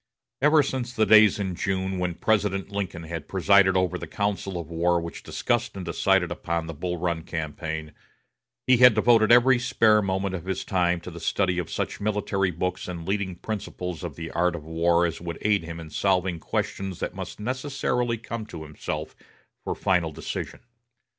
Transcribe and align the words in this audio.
Ever 0.41 0.63
since 0.63 0.93
the 0.95 1.05
days 1.05 1.37
in 1.37 1.53
June, 1.53 1.99
when 1.99 2.15
President 2.15 2.71
Lincoln 2.71 3.03
had 3.03 3.27
presided 3.27 3.77
over 3.77 3.99
the 3.99 4.07
council 4.07 4.57
of 4.59 4.67
war 4.71 4.99
which 4.99 5.21
discussed 5.21 5.75
and 5.77 5.85
decided 5.85 6.31
upon 6.31 6.65
the 6.65 6.73
Bull 6.73 6.97
Run 6.97 7.21
campaign, 7.21 7.93
he 8.65 8.77
had 8.77 8.95
devoted 8.95 9.31
every 9.31 9.59
spare 9.59 10.01
moment 10.01 10.33
of 10.33 10.45
his 10.45 10.65
time 10.65 11.01
to 11.01 11.11
the 11.11 11.19
study 11.19 11.59
of 11.59 11.69
such 11.69 12.01
military 12.01 12.49
books 12.49 12.87
and 12.87 13.07
leading 13.07 13.35
principles 13.35 14.03
of 14.03 14.15
the 14.15 14.31
art 14.31 14.55
of 14.55 14.63
war 14.65 15.05
as 15.05 15.21
would 15.21 15.37
aid 15.41 15.63
him 15.63 15.79
in 15.79 15.91
solving 15.91 16.39
questions 16.39 16.99
that 16.99 17.13
must 17.13 17.39
necessarily 17.39 18.17
come 18.17 18.47
to 18.47 18.63
himself 18.63 19.15
for 19.63 19.75
final 19.75 20.11
decision. 20.11 20.61